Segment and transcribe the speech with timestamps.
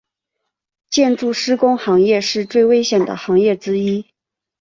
[0.89, 4.07] 建筑施工行业是最危险的行业之一。